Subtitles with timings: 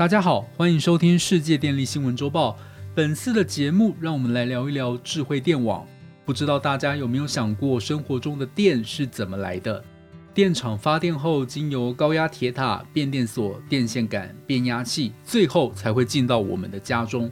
[0.00, 2.56] 大家好，欢迎收听世界电力新闻周报。
[2.94, 5.86] 本次的节目，让我们来聊一聊智慧电网。
[6.24, 9.84] 不知道大家有没有想过，生活中的电是怎么来的？
[10.32, 17.30] 电厂发电后，经由高压铁塔、变电所、电线杆、变压器，最后才会进到我们的家中。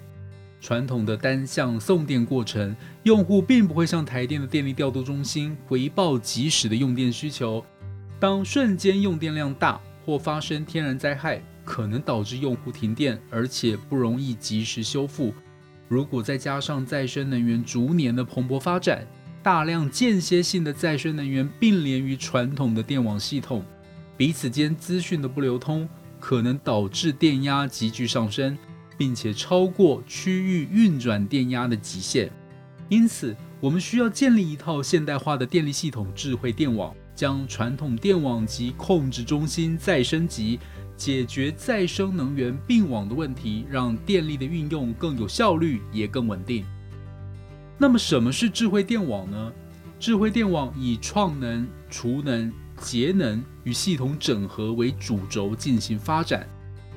[0.61, 7.64] 传统的单向送电过程，用户并不会向台电的电力调度中心回报及时的用电需求。
[8.21, 15.35] 当瞬间用电量大或发生天然灾害，可能导致用户停电，而且不容易及时修复。
[15.86, 19.07] 如果再加上再生能源逐年的蓬勃发展，
[19.43, 23.62] 大量间歇性的再生能源并联于传统的电网系统，
[24.17, 25.86] 彼此间资讯的不流通，
[26.18, 28.57] 可能导致电压急剧上升，
[28.96, 32.31] 并且超过区域运转电压的极限。
[32.89, 40.56] 因此，我们需要建立一套现代化的电力系统智慧电网，将传统电网及控制中心再升级。
[40.97, 46.64] 解决再生能源并网的问题，让电力的运用更有效率，也更稳定。
[47.77, 49.52] 那么，什么是智慧电网呢？
[49.98, 56.48] 智慧电网以创能、储能、节能与系统整合为主轴进行发展，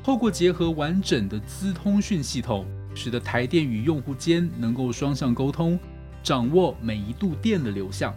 [0.03, 5.79] 透过结合完整的资通讯系统，使得台电与用户间能够双向沟通，
[6.23, 8.11] 掌握每一度电的流向。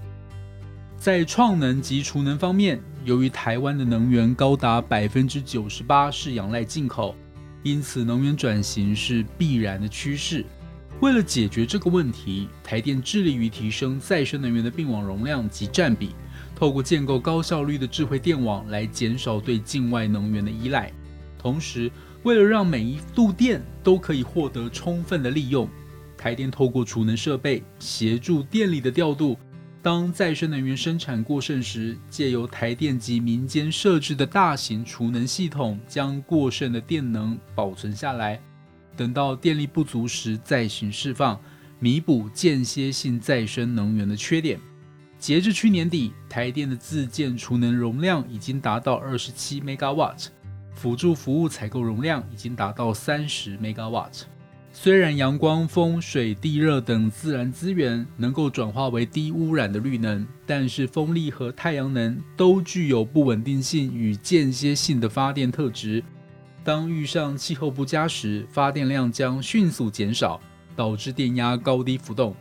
[1.04, 7.14] 在创能及储能方面，由于台湾的能源高达百分之九十八是仰赖进口，
[7.62, 10.46] 因此能源转型是必然的趋势。
[11.00, 16.12] 为了解决这个问题，台电致力于提升再生能源的并网容量及占比，
[16.56, 20.90] 透过建构高效率的智慧电网来减少对境外能源的依赖。
[21.38, 21.90] 同时，
[22.22, 25.68] 为了让每一度电都可以获得充分的利用，
[26.16, 29.36] 台电透过储能设备协助电力的调度。
[29.84, 38.40] 当再生能源生产过剩时，借由台电及民间设置的大型储能系统，将过剩的电能保存下来，
[38.96, 41.38] 等到电力不足时再行释放，
[41.78, 44.58] 弥补间歇性再生能源的缺点。
[45.18, 50.28] 截至去年底，台电的自建储能容量已经达到二十七 megawatt，
[50.72, 54.22] 辅助服务采购容量已经达到三十 megawatt。
[54.76, 66.02] 虽然阳光、风、水、地热等自然资源能够转化为低污染的绿能，但是风力和太阳能都具有不稳定性与间歇性的发电特质。
[66.64, 70.40] 当遇上气候不佳时，发电量将迅速减少，
[70.74, 72.34] 导致电压高低浮动。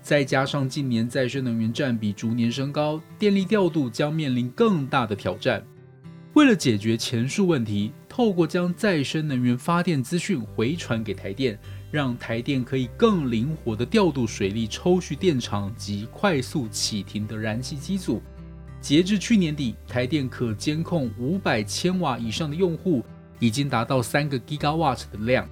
[0.00, 5.62] 再加上近年再生能源占比逐年升高，电力调度将面临更大的挑战。
[6.32, 11.58] 为了解决前述问题，透过将再生能源发电资讯回传给台电，
[11.90, 18.22] 让台电可以更灵活地调度水利抽蓄电厂及快速启停的燃气机组。
[18.80, 23.04] 截至去年底，台电可监控五百千瓦以上的用户，
[23.40, 25.44] 已经达到三个 gigawatt 的量。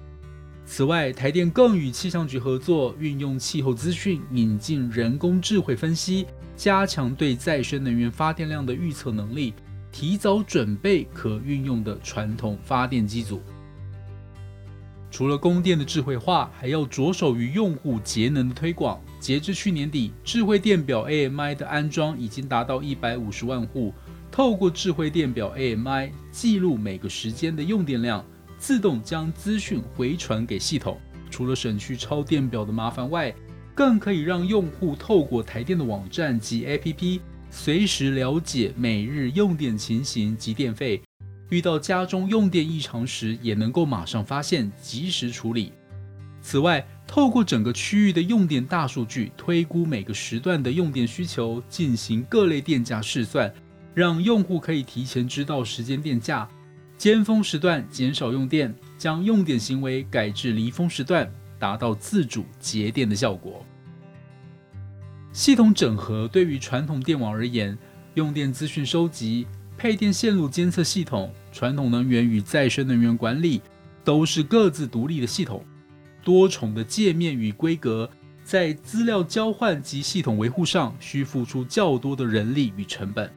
[0.65, 9.53] 此外，台电更与气象局合作，运用气候资讯，引进人工智慧分析，加强对再生能源发电量的预测能力。
[9.93, 13.39] 提早准备可运用的传统发电机组。
[15.11, 18.99] 除了供电的智慧化，还要着手于用户节能的推广。
[19.19, 23.93] 截至去年底，智慧电表 AMI 的安装已经达到一百五十万户。
[24.31, 28.25] 透过智慧电表 AMI 记录每个时间的用电量，
[28.57, 30.99] 自动将资讯回传给系统。
[31.29, 33.31] 除了省去抄电表的麻烦外，
[33.75, 37.19] 更可以让用户透过台电的网站及 APP。
[37.55, 40.99] 随时了解每日用电情形及电费，
[41.49, 45.71] 遇到家中用电异常时，也能够马上发现，及时处理。
[46.41, 53.53] 此外，透过整个区域的用电大数据，推估每个时段的用电需求，进行各类电价试算，
[53.93, 56.49] 让用户可以提前知道时间电价，
[56.97, 63.63] 尖峰时段减少用电，将用电行为改至离峰时段，达到自主节电的效果。
[65.33, 67.75] 系统整合对于传统电网而言，
[68.13, 73.59] 用电资讯收集、配电线路监测系统、传统能源与再生能源管理，
[74.03, 75.65] 都是各自独立的系统，
[76.23, 78.07] 多重的界面与规格，
[78.43, 83.33] 在资料交换及系统维护上需付出较多的人力与成本。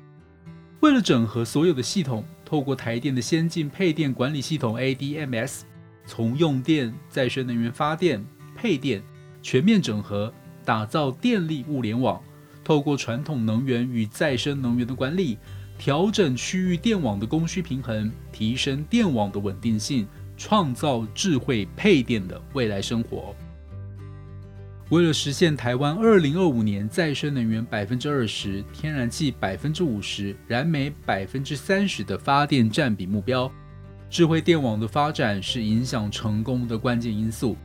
[0.80, 5.62] 为了整合所有的系统，透过台电的先进配电管理系统 ADMS，
[6.04, 8.22] 从用电、再生能源发电、
[8.54, 9.02] 配电
[9.40, 10.30] 全面整合。
[10.66, 12.20] 打造电力物联网，
[12.64, 15.38] 透过传统能源与再生能源的管理，
[15.78, 23.32] 调整区域电网的供需平衡，提升电网的稳定性，创造智慧配电的未来生活。
[24.90, 33.50] 为了实现台湾二零二五年再生能源百分之二十、天然气百分之五十、燃煤百分之三十的发电占比目标，
[34.10, 37.56] 智慧电网的发展是影响成功的关键因素。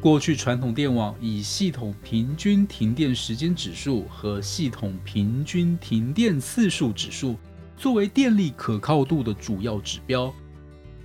[0.00, 7.36] 过去传统电网以系统平均停电时间指数和系统平均停电次数指数
[7.76, 10.32] 作为电力可靠度的主要指标，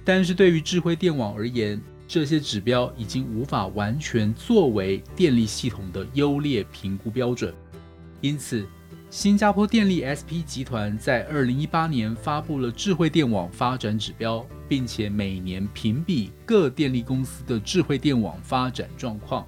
[0.06, 7.54] 但是对于智慧电网而言，这些指标已经无法完全作为电力系统的优劣评估标准。
[8.22, 8.66] 因此，
[9.16, 14.46] 新加坡电力 SP 集团在2018年发布了智慧电网发展指标。
[14.68, 19.48] 并且每年评比各电力公司的智慧电网发展状况，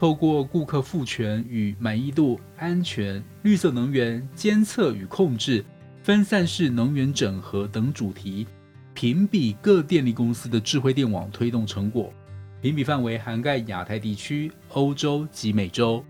[0.00, 5.64] 透过顾客赋权与满意度、安全、绿色能源、监测与控制、
[6.02, 8.44] 分散式能源整合等主题，
[8.92, 12.12] 评比各电力公司的智慧电网推动成果。
[12.60, 16.04] 评比范围涵盖亚太地区、欧洲及美洲。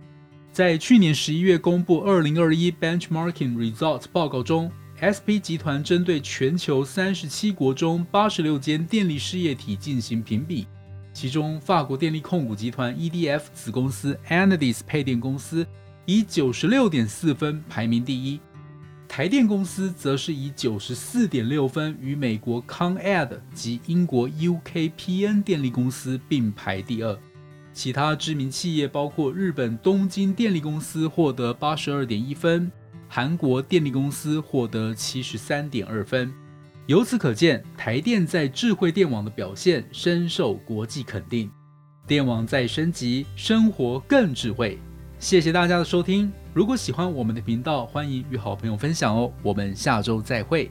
[0.56, 4.72] 在去年十一月公布二零二一 Benchmarking Results 报告中。
[4.96, 10.66] SP 集团针对全球三十七国中八十六间电力事业体进行评比，
[11.12, 15.66] 其中法国电力控股集团 EDF 子公司 Enedis 配电公司
[16.06, 18.40] 以九十六点四分排名第一，
[19.06, 27.14] 台电公司则是以九十四点六分与美国 ConEd 及英国 UKPN 电力公司并排第二。
[27.76, 32.72] 其他知名企业包括日本东京电力公司获得八十二点一分。
[33.06, 36.32] 韩国电力公司获得七十三点二分，
[36.86, 41.50] 由此可见，台电在智慧电网的表现深受国际肯定。
[42.06, 44.78] 电网在升级，生活更智慧。
[45.18, 49.30] 谢谢大家的收听，如果喜欢我们的频道，欢迎与好朋友分享哦。
[49.42, 50.70] 我们下周再会。